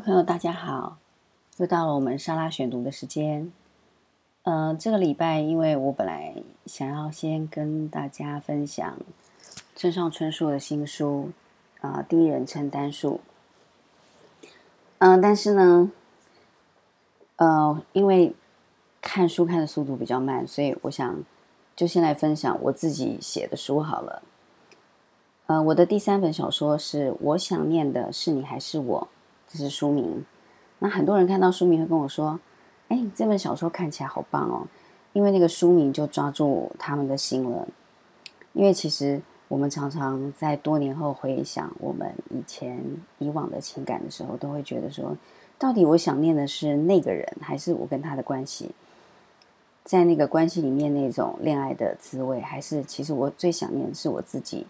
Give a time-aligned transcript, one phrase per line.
[0.00, 0.98] 朋友，大家好！
[1.56, 3.52] 又到了我们沙拉选读的时间。
[4.42, 6.36] 呃，这个礼拜，因为我本来
[6.66, 8.96] 想要先跟大家分享
[9.74, 11.30] 村上春树的新书
[11.80, 13.20] 啊，第一人称单数。
[14.98, 15.90] 嗯，但是呢，
[17.36, 18.34] 呃，因为
[19.00, 21.24] 看书看的速度比较慢，所以我想
[21.74, 24.22] 就先来分享我自己写的书好了。
[25.46, 29.08] 呃，我的第三本小说是《我想念的是你还是我》。
[29.48, 30.24] 这是书名，
[30.78, 32.38] 那很多人看到书名会跟我说
[32.88, 34.66] ：“哎，这本小说看起来好棒哦！”
[35.14, 37.66] 因为那个书名就抓住他们的心了。
[38.52, 42.78] 因为其实我们常常在多年后回想我们以前
[43.18, 45.16] 以往的情感的时候，都会觉得说：
[45.58, 48.70] 到底我想念的是那个人，还是我跟他的关系？
[49.84, 54.66] 在那个关系里面那种恋爱的滋味，还是其实我最想念的是我自己？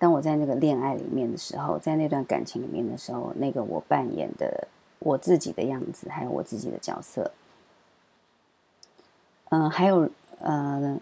[0.00, 4.66] 当我在那个恋爱里面的时候，在那段感情里面的时候，那个我扮演的
[4.98, 7.30] 我自己的样子，还有我自己的角色，
[9.50, 10.98] 嗯，还有呃，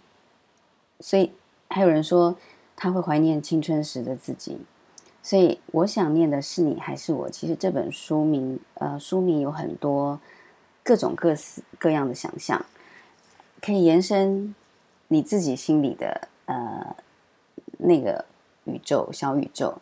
[0.99, 1.31] 所以
[1.69, 2.35] 还有人说
[2.75, 4.59] 他会怀念青春时的自己，
[5.23, 7.31] 所以我想念的是你还是我？
[7.31, 10.19] 其实这本书名，呃，书名有很多
[10.83, 12.67] 各种各式各样的想象，
[13.63, 14.53] 可以延伸
[15.07, 16.97] 你自己心里的呃
[17.79, 18.25] 那个。
[18.69, 19.79] 宇宙，小宇宙。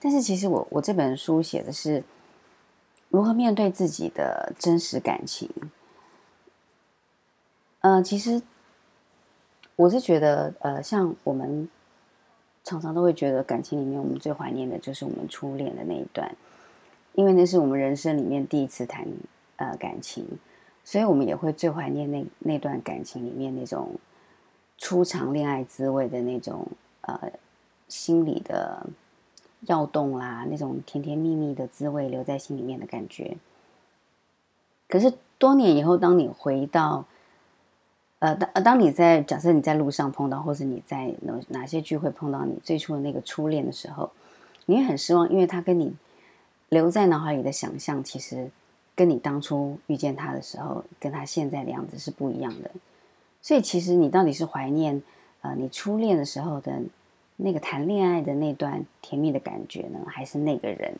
[0.00, 2.04] 但是其实我我这本书写的是
[3.08, 5.50] 如何面对自己的真实感情。
[7.80, 8.40] 呃，其实
[9.74, 11.68] 我是觉得，呃，像我们
[12.62, 16.32] 常常都会觉得感情里面，我们最怀念的就是我们初恋的那一段，
[17.14, 19.04] 因为那是我们人生里面第一次谈
[19.56, 20.24] 呃感情，
[20.84, 23.96] 所以我们也会最怀念那那段感情里面那种
[24.76, 26.68] 初尝恋爱滋味的那种
[27.00, 27.32] 呃。
[27.88, 28.86] 心里的
[29.66, 33.36] 跳动啦，那种甜甜蜜蜜的滋味留在心里面的感觉。
[34.88, 37.04] 可是多年以后，当你回到，
[38.20, 44.10] 呃，当当你在假设你在路上碰到，或是你在哪哪些聚会碰到你最初的那个初恋的时候，
[44.66, 45.94] 你会很失望，因为他跟你
[46.68, 48.50] 留在脑海里的想象，其实
[48.94, 52.70] 跟你当初遇见他的时候，跟他现在的样子是不一样的。
[53.42, 55.02] 所以，其实你到底是怀念
[55.40, 56.80] 呃你初恋的时候的？
[57.40, 60.00] 那个谈恋爱的那段甜蜜的感觉呢？
[60.08, 60.94] 还是那个人？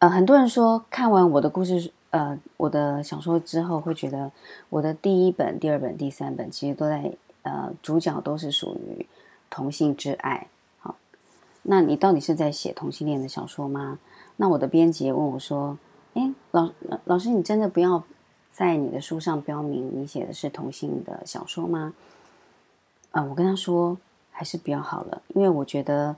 [0.00, 4.32] 呃，很多人说看完我的故事，呃，我的小说之后，会觉得
[4.70, 7.12] 我的第一本、第二本、第三本其实都在
[7.42, 9.06] 呃，主角都是属于
[9.48, 10.48] 同性之爱。
[10.80, 10.96] 好，
[11.62, 14.00] 那你到底是在写同性恋的小说吗？
[14.36, 15.78] 那我的编辑问我说
[16.14, 16.70] ：“哎，老
[17.04, 18.02] 老师，你真的不要
[18.52, 21.94] 在你的书上标明你写的是同性的小说吗？”
[23.10, 23.96] 啊，我跟他说
[24.30, 26.16] 还是比较好了，因为我觉得，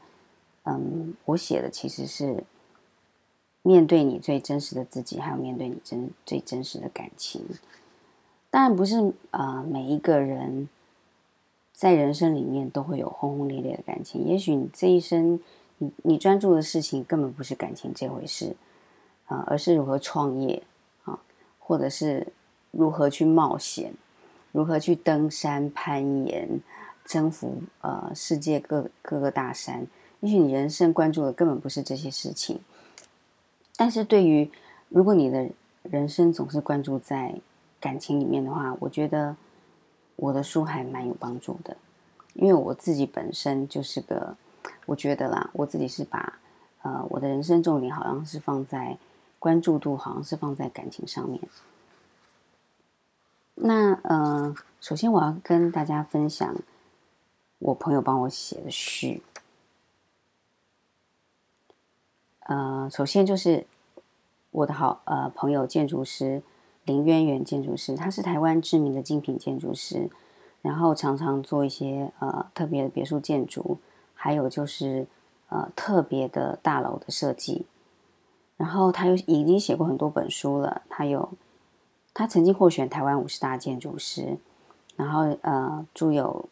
[0.65, 2.45] 嗯，我写的其实是
[3.63, 7.45] 面对你最真实的自己，还有面对你真最真实的感情。
[8.51, 10.69] 当然不是啊，每一个人
[11.73, 14.27] 在人生里面都会有轰轰烈烈的感情。
[14.27, 15.39] 也许你这一生，
[15.79, 18.57] 你你专注的事情根本不是感情这回事
[19.27, 20.63] 啊，而是如何创业
[21.05, 21.21] 啊，
[21.61, 22.27] 或者是
[22.73, 23.95] 如何去冒险，
[24.53, 26.61] 如何去登山攀岩。
[27.07, 29.85] 征服呃世界各各个大山，
[30.21, 32.61] 也许你人生关注的根本不是这些事情，
[33.77, 34.49] 但是对于
[34.89, 35.49] 如果你的
[35.83, 37.35] 人生总是关注在
[37.81, 39.35] 感情里面的话，我觉得
[40.15, 41.77] 我的书还蛮有帮助的，
[42.35, 44.37] 因为我自己本身就是个，
[44.87, 46.39] 我觉得啦，我自己是把
[46.83, 48.97] 呃我的人生重点好像是放在
[49.41, 51.41] 关注度，好像是放在感情上面。
[53.63, 56.55] 那呃，首先我要跟大家分享。
[57.59, 59.23] 我朋友帮我写的序，
[62.47, 63.67] 呃，首先就是
[64.51, 66.43] 我的好呃朋友建筑师
[66.87, 70.09] 林渊源建筑师，他是台湾知名的精品建筑师，
[70.63, 73.77] 然后常常做一些呃特别的别墅建筑，
[74.15, 75.07] 还有就是
[75.51, 77.67] 呃特别的大楼的设计，
[78.57, 81.31] 然后他又已经写过很多本书了，他有
[82.21, 84.37] 他曾经获选台湾五十大建筑师，
[84.95, 86.51] 然后呃著有。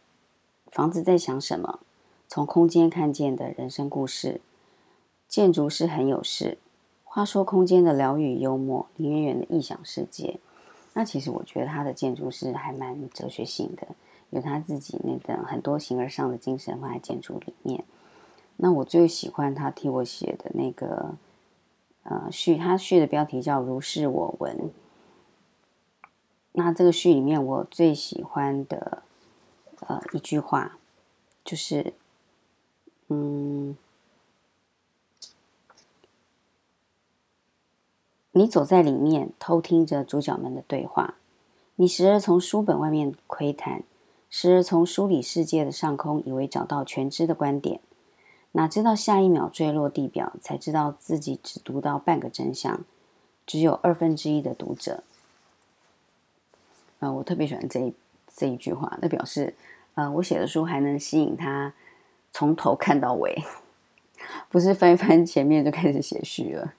[0.71, 1.81] 房子在想什么？
[2.27, 4.41] 从空间看见的人生故事。
[5.29, 6.57] 建筑师很有事。
[7.05, 10.41] 话说空间的疗愈幽默，林远远的异想世界。
[10.95, 13.89] 那其实我觉得他的建筑师还蛮哲学性的，
[14.31, 17.85] 有他自己那个很多形而上的精神放在建筑里面。
[18.57, 21.15] 那我最喜欢他替我写的那个
[22.05, 24.71] 呃序，他序的标题叫如是我闻。
[26.59, 29.05] 那这个序里面我最喜欢的。
[29.87, 30.77] 呃，一句话，
[31.45, 31.95] 就是，
[33.07, 33.77] 嗯，
[38.33, 41.15] 你走在里面，偷听着主角们的对话。
[41.77, 43.85] 你时而从书本外面窥探，
[44.29, 47.81] 时而从书里世界的上空，以为找到全知的观点。
[48.53, 52.85] 哪知道下一秒坠落地表，才知道自己只读到半个真相，
[53.47, 55.05] 只有二分之一的读者。
[57.01, 57.95] 呃，我特别喜欢这一
[58.35, 59.55] 这一句话，那表示，
[59.95, 61.73] 呃，我写的书还能吸引他
[62.33, 63.43] 从头看到尾，
[64.49, 66.75] 不是翻一翻前面就开始写序了。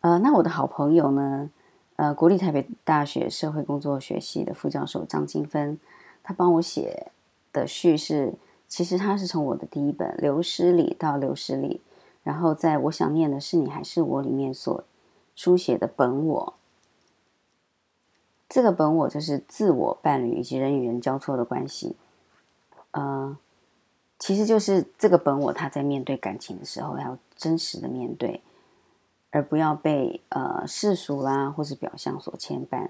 [0.00, 1.50] 呃，那我的好朋友呢？
[1.96, 5.78] 呃，国立台北大学社会工作学系的副教授张金芬，
[6.22, 7.10] 他帮我写
[7.52, 8.34] 的序是，
[8.68, 11.80] 其实他是从我的第一本《流失里》到《流失里》，
[12.22, 14.84] 然后在我想念的是你还是我里面所
[15.34, 16.54] 书写的本我。
[18.48, 21.96] 这个本我就是自我、伴侣以及人与人交错的关系。
[22.92, 23.36] 呃，
[24.18, 28.40] 其实就是这个本我，他在面对感情的时候要真实的面对。
[29.30, 32.88] 而不要被呃世俗啦或是表象所牵绊。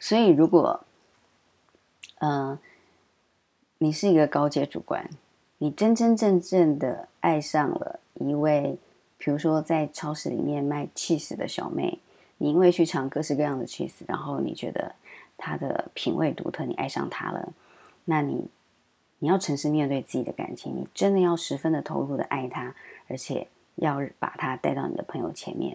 [0.00, 0.82] 所以，如果
[2.20, 2.58] 呃
[3.76, 5.10] 你是一个高阶主管，
[5.58, 8.78] 你真真正正的爱上了一位，
[9.18, 11.98] 比如说在超市里面卖 cheese 的小妹，
[12.38, 14.94] 你因为去尝各式各样的 cheese，然后你觉得
[15.36, 17.52] 她的品味独特，你爱上他了，
[18.04, 18.48] 那你
[19.18, 22.74] 你要诚实面对自己的感情，你真的要十分的投入的爱他，
[23.08, 23.48] 而且。
[23.76, 25.74] 要把他带到你的朋友前面，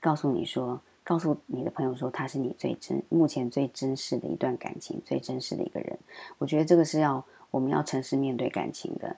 [0.00, 5.96] 告诉你说，告诉你的朋友说，他是你最真、目前最真实的一段感情，最真实的一个人。
[6.38, 9.16] 我觉得这个是要我们要诚实面对感情的，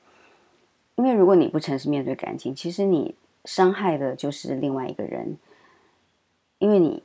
[0.97, 3.15] 因为如果你不诚实面对感情，其实你
[3.47, 5.39] 伤害的就是另外一个人，
[6.59, 7.03] 因为你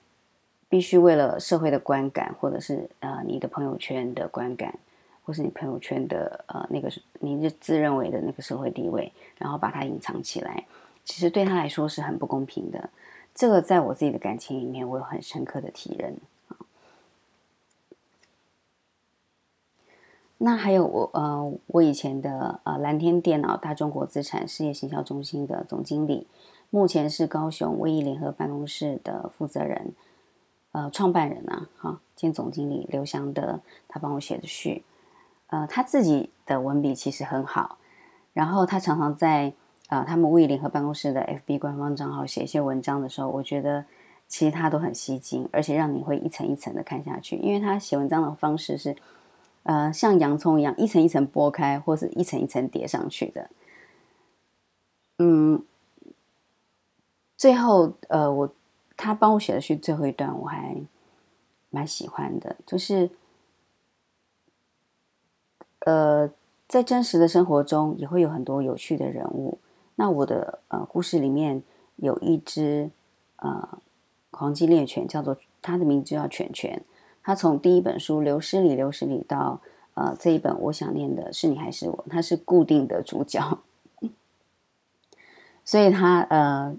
[0.69, 4.77] 必须为了社会的观感，或者是呃你的朋友圈的观感，
[5.23, 10.65] 或是你朋友圈的呃那个你就自认为的那个社会地位，然后把它隐藏起来。
[11.05, 12.89] 其实对他来说是很不公平的，
[13.35, 16.17] 这个在我自己的感情里面，我有很深刻的体认。
[20.39, 26.27] 那还有我呃，我以前的呃蓝天电脑大中国资产事业行销中心的总经理，
[26.73, 29.93] 目前是高雄威毅联合办公室的负责人，
[30.71, 34.83] 呃，创办人啊，哈，兼总经理刘祥德，他帮我写的序，
[35.47, 37.77] 呃，他自己的文笔其实很好，
[38.33, 39.53] 然后他常常在。
[39.89, 43.85] 啊，他们为联合办公室的 FB 官方账号写一些文章的时候，我觉得
[44.27, 48.95] 其实他都很吸睛，而且让你会一层一层的看下去，因为他写文章的方式是，
[49.63, 53.49] 呃，像洋葱一样一层一层剥开，或是一层一层叠上去的。
[55.19, 55.61] 嗯，
[57.43, 58.49] 最后，呃，我
[58.95, 60.77] 他帮我写的是最后一段，我还
[61.71, 63.09] 蛮喜欢的，就是，
[65.79, 66.31] 呃，
[66.69, 69.57] 在真实的生活中也会有很多有趣的人物。
[69.95, 71.61] 那我的呃故事里面
[71.97, 72.89] 有一只
[73.35, 73.77] 呃
[74.31, 76.81] 黄金猎犬，叫做它的名字叫犬犬。
[77.21, 79.59] 它从第一本书《流失里流失里》到
[79.95, 83.59] 呃这一本我想念的是你还是我，它是固定的主角。
[85.65, 86.73] 所以它呃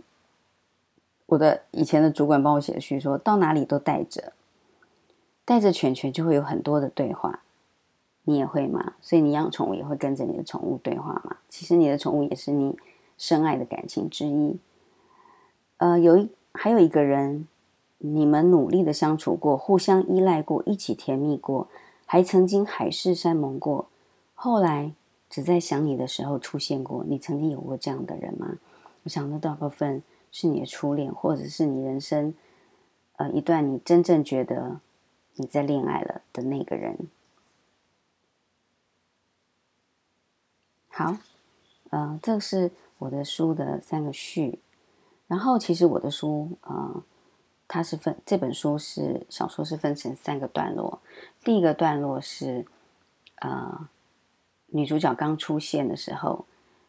[1.34, 4.32] 我的以前的主管帮我写的序说到哪里都带着
[5.44, 7.41] 带着犬犬就会有很多的对话，
[8.24, 8.94] 你也会吗？
[9.00, 11.36] 所以你养宠物也会跟着你的宠物对话吗？
[11.48, 12.76] 其实你的宠物也是你。
[13.17, 14.58] 深爱的感情之一，
[15.76, 17.46] 呃，有一还有一个人，
[17.98, 21.69] 你们努力的相处过，互相依赖过，一起甜蜜过，
[22.06, 23.86] 还曾经海誓山盟过，
[24.34, 24.94] 后来
[25.31, 27.05] 只在想你的时候出现过。
[27.06, 28.56] 你曾经有过这样的人吗？
[29.05, 30.03] 我想那大部分
[30.34, 32.34] 是你的初恋，或者是你人生
[33.19, 34.81] 呃一段你真正觉得
[35.36, 37.06] 你在恋爱了的那个人。
[40.88, 41.19] 好，
[41.91, 42.72] 呃，这是。
[42.98, 44.60] 我的书的三个序，
[45.26, 47.03] 然后其实我的书呃，
[47.69, 51.03] 它是分这本书是小说是分成三个段落。
[51.43, 52.64] 第一个段落是
[53.41, 53.88] 呃
[54.69, 56.46] 女主角刚出现的时候，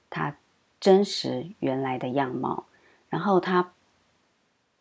[0.09, 0.37] 她
[0.79, 2.65] 真实原来的样貌，
[3.09, 3.71] 然后他，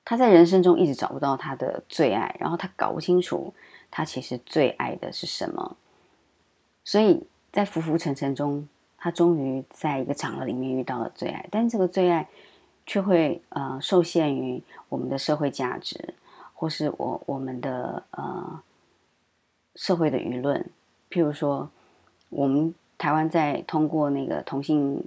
[0.04, 3.52] 他在人生中一直找不到他的最爱，然后他搞不清楚
[3.90, 5.76] 他其实最爱的是什么，
[6.84, 8.68] 所以在浮浮沉沉中。
[8.96, 12.26] 他终于在一个场合里面遇到了最爱，但这个最爱
[12.86, 16.14] 却会呃受限于我们的社会价值，
[16.54, 18.62] 或是我我们的呃
[19.74, 20.58] 社会的舆论。
[21.10, 21.68] 譬如说，
[22.30, 25.04] 我们台湾在通过那个同性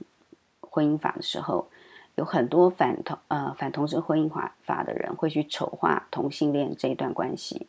[0.62, 1.68] 婚姻法的时候，
[2.18, 7.68] 有很多反同呃反同志婚姻法法的人会去丑化同性恋这一段关系，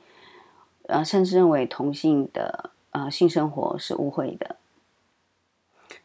[0.87, 4.57] 呃，甚至认为同性的呃性生活是污秽的。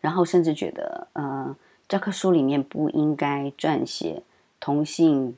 [0.01, 1.55] 然后甚至觉得，呃，
[1.87, 4.21] 教科书里面不应该撰写
[4.59, 5.37] 同性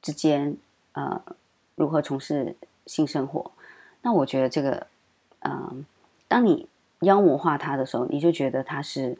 [0.00, 0.56] 之间
[0.92, 1.20] 呃
[1.74, 2.54] 如何从事
[2.86, 3.50] 性生活。
[4.02, 4.86] 那我觉得这个，
[5.40, 5.84] 嗯，
[6.28, 6.68] 当你
[7.00, 9.18] 妖魔化他的时候，你就觉得他是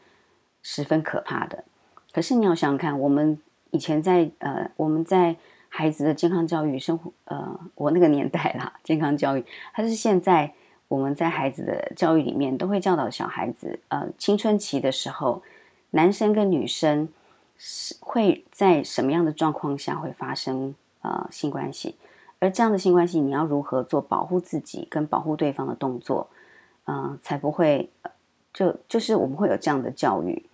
[0.63, 1.65] 十分可怕的。
[2.15, 3.37] 可是你要想想看，我们
[3.71, 5.35] 以前在呃我们在
[5.67, 9.43] 孩子的健康教育生活，呃，我那个年代啦，健康教育，
[9.73, 10.53] 它是现在
[10.87, 15.43] 我们在孩子的教育里面都会教导小孩子，呃，青春期的时候，
[15.89, 17.09] 男生跟女生
[17.57, 21.95] 是会在什么样的状况下会发生呃性关系。
[22.39, 26.29] 而这样的性关系，你要如何做保护自己跟保护对方的动作，
[26.85, 27.89] 嗯，才不会
[28.53, 30.45] 就就是我们会有这样的教育，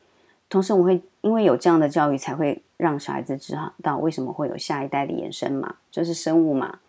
[0.49, 6.79] 同时我们会因为有这样的教育，才会让小孩子知道为什么会有下一代的衍生嘛，就是生物嘛，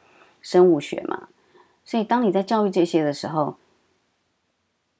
[0.40, 1.28] 生物学嘛。
[1.84, 3.56] 所以当你在教育这些的时候，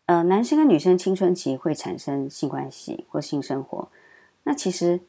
[0.06, 3.88] 呃，男生跟女生青春期会产生性关系或性生活，
[4.44, 5.00] 那其实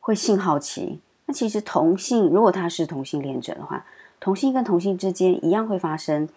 [0.00, 3.84] 会性好奇，那其实同性如果他是同性恋者的话。
[4.20, 6.28] 同性跟同性之间一样会发生，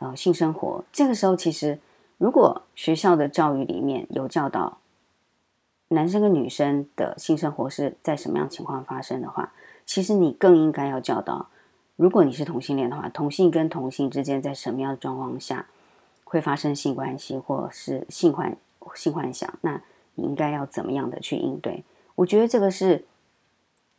[0.00, 0.84] 呃，性生活。
[0.90, 1.78] 这个时候，其实
[2.18, 4.78] 如果学校的教育里面有教导
[5.90, 9.52] 男生跟女生的性生活是在什么样情况发生的话，
[9.84, 11.48] 其实你更应该要教导，
[11.96, 15.66] 如果你是同性恋的话，同性跟同性之间在什么样的状况下
[16.24, 18.56] 会发生性关系或是性幻
[18.94, 19.80] 性幻想，那
[20.14, 21.84] 你应该要怎么样的去应对？
[22.14, 23.04] 我觉得这个是。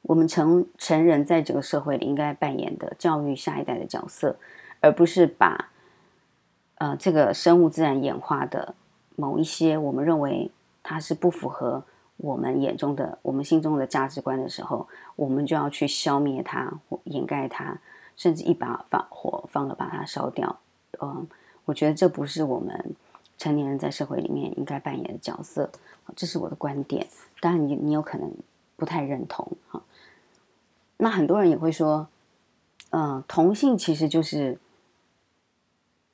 [0.03, 4.35] 我们成成人在这个社会里应该扮演的教育下一代的角色，
[4.79, 5.69] 而不是把
[6.79, 8.73] 呃这个生物自然演化的
[9.15, 10.49] 某一些我们认为
[10.83, 11.83] 它是不符合
[12.17, 16.71] 我们眼中的、我们心中的价值观的时候，我们就要去消灭它
[17.05, 17.79] 掩盖它，
[18.15, 20.59] 甚至一把放火放了把它烧掉。
[21.01, 21.27] 嗯，
[21.65, 22.95] 我觉得这不是我们
[23.37, 25.71] 成年人在社会里面应该扮演的角色，
[26.15, 27.07] 这是我的观点。
[27.39, 28.31] 当然，你你有可能
[28.75, 29.81] 不太认同哈。
[30.97, 32.07] 那很多人也会说，
[32.91, 34.59] 嗯，同性其实就是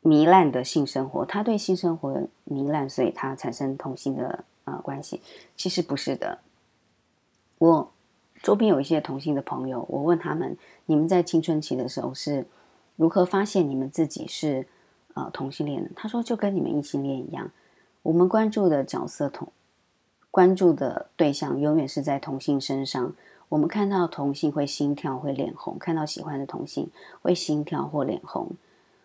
[0.03, 5.21] 糜烂的性生活，他对性生活糜烂，所以他产生同性的呃关系。
[5.55, 6.39] 其实不是的。
[7.57, 7.91] 我
[8.43, 10.55] 周边有一些同性的朋友，我问他们，
[10.85, 12.45] 你们在青春期的时候是
[12.95, 14.67] 如何发现你们自己是
[15.15, 15.89] 呃同性恋的？
[15.95, 17.49] 他说，就跟你们异性恋一样，
[18.03, 19.51] 我们关注的角色同
[20.29, 23.15] 关注的对象永远是在同性身上。
[23.49, 28.51] 我们看到同性会心跳会脸红，看到喜欢的同性会心跳或脸红，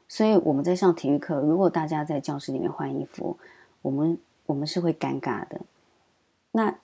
[0.09, 3.39] 所以我们在上体育课，如果大家在教室里面换衣服，
[3.83, 4.19] 我们
[4.53, 5.63] 我们是会尴尬的。
[6.53, 6.79] 那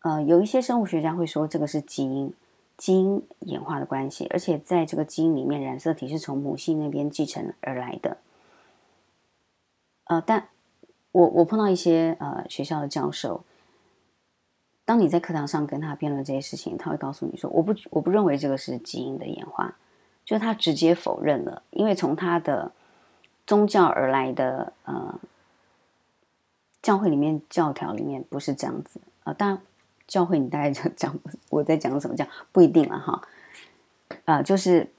[0.00, 2.32] 呃，有一些生物学家会说这个是基因
[2.78, 8.16] 基因演化的关系，而且在这个基因里面，染色体是从母性那边继承而来的。
[10.04, 10.48] 呃，但
[11.12, 13.44] 我我碰到一些呃学校的教授。
[14.86, 19.76] 当你在课堂上跟他辩论这些事情，他会告诉你说：“我不，我不认为这个是基因的演化。”
[20.24, 22.72] 就是他直接否认了，因为从他的
[23.46, 25.20] 宗教而来的呃
[26.82, 29.32] 教会里面教条里面不是这样子啊。
[29.32, 29.62] 当然，
[30.06, 31.18] 教会你大概就讲
[31.50, 33.22] 我在讲什么，讲不一定了哈。
[34.24, 34.90] 啊，就是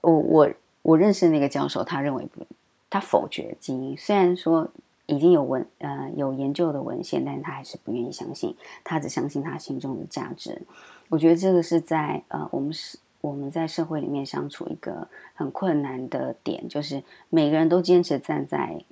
[0.00, 0.50] 我我
[0.82, 2.46] 我认识那个教授，他认为不，
[2.90, 4.70] 他否决基因，虽然说。
[5.06, 10.62] 已经有文呃有研究的文献，但是他还是不愿意相信，他只相信他心中的价值。
[11.10, 18.82] 我觉得这个是在呃我们是我们在社会里面相处一个很困难的点，就是每个人都坚持站在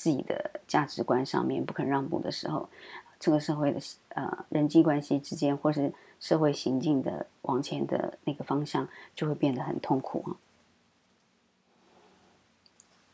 [0.00, 2.70] 自己的价值观上面不肯让步的时候，
[3.18, 3.78] 这个社会的
[4.14, 10.30] 呃人际关系之间，或是社会行进的往前的那个方向，就会变得很痛苦啊。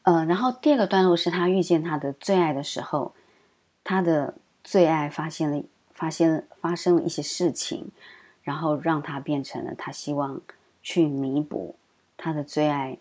[0.02, 3.12] 呃，然后第二个段落是他遇见他的最爱的时候，
[3.82, 7.90] 他的最爱发现了，发现发生了一些事情，
[8.44, 10.40] 然后让他变成了他希望
[10.84, 11.74] 去弥补
[12.16, 12.96] 他的最爱，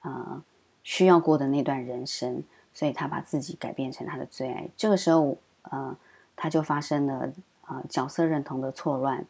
[0.00, 0.42] 呃，
[0.82, 2.42] 需要过的那段人生，
[2.78, 4.68] 所以他把自己改变成他的最爱。
[4.76, 5.96] 这个时候，呃，
[6.36, 7.32] 他就发生了
[7.66, 9.26] 呃角色认同的错乱，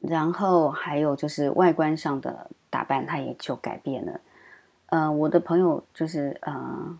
[0.00, 4.20] 然后还有就是外观上的打扮，他也就改变了。
[4.86, 6.98] 呃，我的朋友就是呃，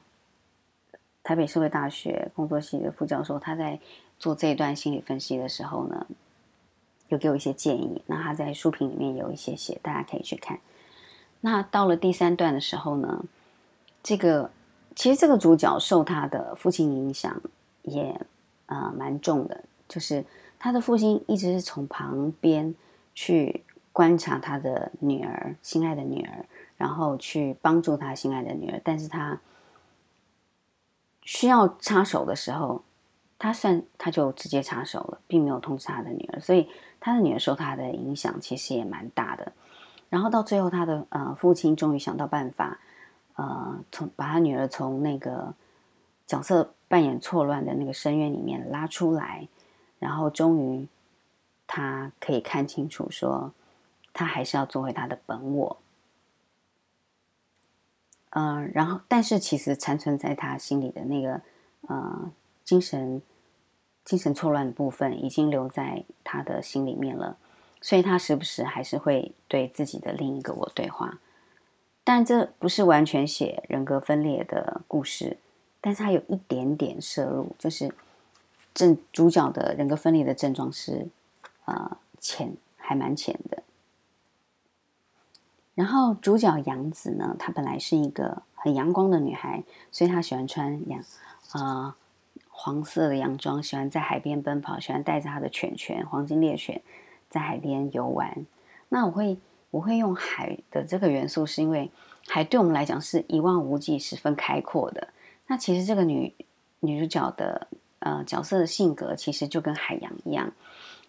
[1.24, 3.80] 台北社会大学工作系的副教授，他在
[4.20, 6.06] 做这一段心理分析的时候呢，
[7.08, 8.00] 有给我一些建议。
[8.06, 10.60] 那他在书评里面有一些写，大家可以去看。
[11.40, 13.24] 那到了第三段的时候呢，
[14.00, 14.52] 这个
[14.94, 17.40] 其实这个主角受他的父亲影响
[17.82, 18.20] 也
[18.66, 20.24] 呃蛮重的，就是
[20.58, 22.74] 他的父亲一直是从旁边
[23.14, 26.44] 去观察他的女儿，心爱的女儿。
[26.76, 29.40] 然后去帮助他心爱的女儿，但是他
[31.22, 32.82] 需要插手的时候，
[33.38, 39.52] 他算他就直接插手了，并没有通知他的女儿，所以他的女儿受他的影响其实也蛮大的。
[40.10, 42.80] 然后到最后，他的呃父亲终于想到办法，
[43.36, 45.54] 呃，从把他女儿从那个
[46.26, 49.48] 角色扮演错乱的那个深渊里面拉出来，
[49.98, 50.86] 然后终于
[51.66, 53.52] 他可以看清楚，说
[54.12, 55.76] 他还是要做回他的本我。
[58.30, 61.40] 嗯，然后但是其实残存在他心里的那个
[61.88, 62.32] 呃
[62.64, 63.22] 精神
[64.04, 67.36] 精神错乱的部分，已经留在他的心里面了。
[67.80, 71.18] 所以他时不时还是会对自己的另一个我对话，
[72.04, 75.38] 但这不是完全写人格分裂的故事，
[75.80, 77.92] 但是它有一点点摄入，就是
[78.74, 81.08] 正主角的人格分裂的症状是
[81.64, 83.62] 呃浅，还蛮浅的。
[85.74, 91.02] 然后主角杨子呢，她本来是一个很阳光的女孩，所以她喜欢穿洋
[91.52, 91.96] 啊
[92.48, 96.82] 黄色的洋装，喜欢在海边奔跑，喜欢带着她的犬犬黄金猎犬。
[97.30, 98.46] 在海边游玩，
[98.90, 99.36] 那我会
[99.74, 101.90] 我会用海的这个元素，是因为
[102.28, 105.08] 海对我们来讲是一望无际、十分开阔的。
[105.48, 106.32] 那其实这个女
[106.78, 107.66] 女主角的
[107.98, 110.52] 呃角色的性格，其实就跟海洋一样，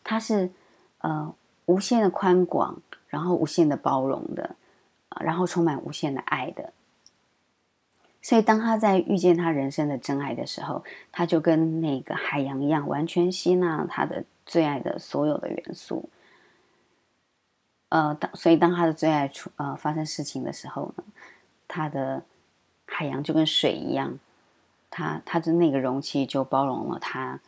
[0.03, 0.49] 它是
[0.97, 1.31] 呃
[1.67, 4.55] 无限的宽广，然后无限的包容的，
[5.19, 6.73] 然后充满无限的爱的。
[8.23, 16.09] 所以当他在遇见他人生的真爱的时候，他就跟那个海洋一样，完全吸纳他的最爱的所有的元素。
[17.95, 21.03] 呃，当所以当他的最爱出呃发生事情的时候呢，
[21.65, 22.21] 他的
[22.85, 24.19] 海洋就跟水一样，
[24.89, 27.39] 他他的那个容器就包容了他，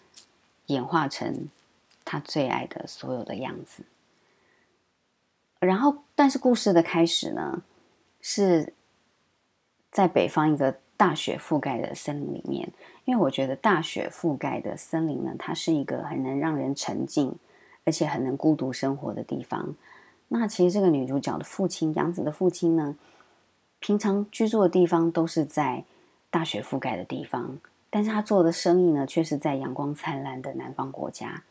[0.67, 1.49] 演化成
[2.05, 3.83] 他最爱的所有的样子。
[5.59, 7.61] 然后，但是故事的开始呢，
[8.21, 8.71] 是
[9.91, 12.71] 在北方一个大雪覆盖的森林里面，
[13.03, 17.35] 因为我觉得大雪覆盖的森林呢，它是一个很能让人沉静，
[17.83, 19.75] 而且很能孤独生活的地方。
[20.29, 22.95] 那其实这个女主角的父亲杨子的父亲呢，
[23.79, 25.85] 平常居住的地方都是在
[26.29, 27.57] 大雪覆盖的地方，
[27.89, 31.43] 但是他做的生意呢，却是在阳光灿烂的南方国家。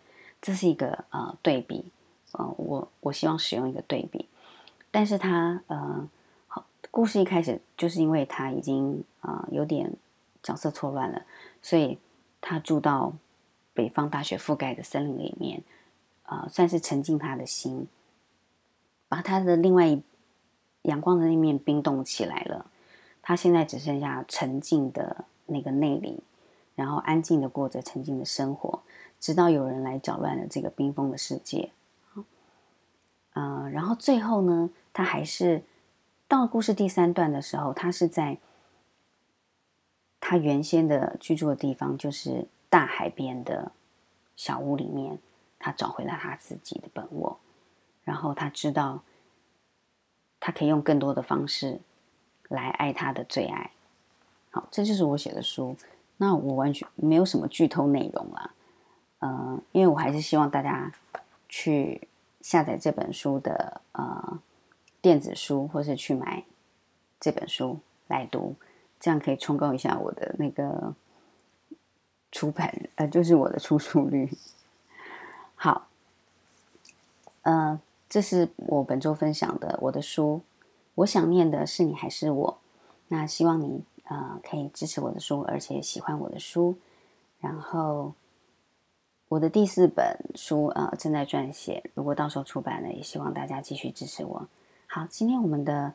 [0.42, 1.86] 这是一个呃对比，
[2.32, 4.28] 呃，我我希望使用一个对比。
[4.90, 6.06] 但是他呃，
[6.46, 9.90] 好，故事一开始就是因为他已经啊有点
[10.42, 11.22] 角色错乱了，
[11.62, 11.98] 所以
[12.42, 13.14] 他住到
[13.72, 15.62] 北方大雪覆盖的森林里面，
[16.24, 17.88] 啊，算是沉浸他的心。
[19.16, 20.02] 把他的另外一
[20.82, 22.66] 阳光的那面冰冻起来了，
[23.22, 26.22] 他现在只剩下沉静的那个内里，
[26.74, 28.82] 然后安静的过着沉静的生活，
[29.18, 31.70] 直到有人来搅乱了这个冰封的世界。
[33.32, 35.62] 嗯，然后最后呢，他还是
[36.28, 38.36] 到了故事第三段的时候，他是在
[40.20, 43.72] 他原先的居住的地方，就是大海边的
[44.36, 45.18] 小屋里面，
[45.58, 47.40] 他找回了他自己的本我。
[48.06, 49.02] 然后他知道，
[50.38, 51.80] 他可以用更多的方式
[52.48, 53.72] 来爱他的最爱。
[54.50, 55.76] 好，这就是我写的书。
[56.18, 58.50] 那我完全没有什么剧透内容了，
[59.18, 60.92] 嗯，因为我还是希望大家
[61.48, 62.06] 去
[62.42, 64.40] 下载这本书的呃
[65.00, 66.44] 电子书，或是去买
[67.18, 68.54] 这本书来读，
[69.00, 70.94] 这样可以冲高一下我的那个
[72.30, 74.30] 出版呃，就是我的出书率。
[75.56, 75.88] 好，
[77.42, 77.80] 嗯。
[78.08, 80.42] 这是我本周分享的我的书，
[80.94, 82.58] 我想念的是你还是我？
[83.08, 86.76] 那希望你呃可以支持我的书，而且喜欢我的书。
[87.40, 88.14] 然后
[89.28, 94.48] 我的第四本书呃正在撰写，如果到时候出版了，也希望大家继续支持我。
[94.86, 95.92] 好，今天我们的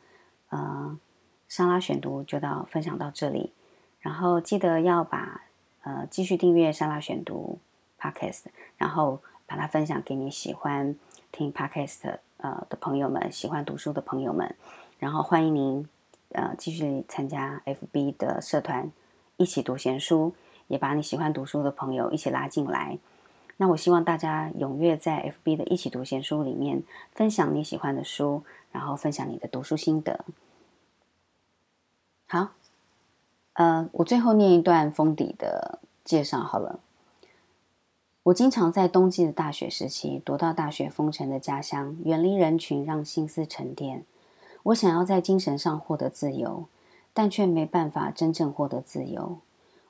[0.50, 1.00] 呃
[1.48, 3.54] 沙拉选读就到分享到这里，
[4.02, 5.46] 然后记得要把
[5.84, 7.58] 呃继续订阅沙拉选读
[8.00, 8.44] Podcast，
[8.78, 10.98] 然后把它分享给你喜欢。
[11.32, 14.56] 听 Podcast 呃的朋友们，喜欢读书的朋友们，
[15.00, 15.88] 然后欢迎您
[16.34, 18.92] 呃继续参加 FB 的社团，
[19.38, 20.34] 一起读闲书，
[20.68, 22.98] 也把你喜欢读书的朋友一起拉进来。
[23.58, 30.26] 那我希望大家踊跃在 FB 的一起读闲书里面分享你喜欢的书，然后分享你的读书心得。
[32.28, 32.50] 好，
[33.54, 36.80] 呃，我最后念一段封底的介绍好了。
[38.24, 44.06] 我经常在冬季的大雪时期躲到大雪封城的家乡，远离人群，让心思沉淀。
[44.62, 46.66] 我想要在精神上获得自由，
[47.14, 49.40] 但却没办法真正获得自由。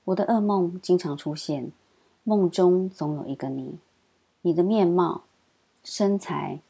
[0.06, 1.74] 我的噩梦经常出现，
[2.24, 3.78] 梦中总有一个你，
[4.44, 5.24] 你的面貌、
[5.84, 6.62] 身材、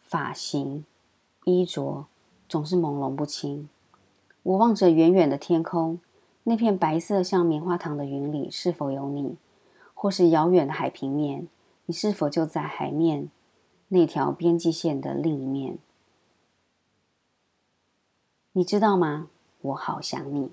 [0.00, 0.84] 发型、
[1.44, 2.06] 衣着
[2.48, 3.68] 总是朦胧不清。
[4.42, 6.00] 我望着远远的天空，
[6.42, 9.36] 那片白色像棉花糖的云里是否有你？
[10.00, 11.48] 或是遥远的海平面，
[11.86, 13.28] 你是否就在海面
[13.88, 15.76] 那条边际线的另一面？
[18.52, 19.28] 你知道吗？
[19.60, 20.52] 我好想你。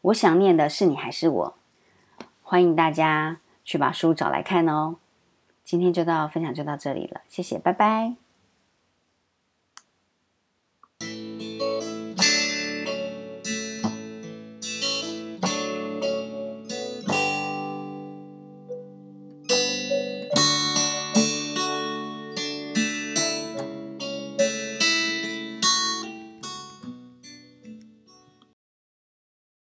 [0.00, 1.54] 我想念的是你还是我？
[2.42, 4.96] 欢迎大家去把书找来看哦。
[5.62, 8.27] 今天就到分享就到这里了，谢谢，拜拜。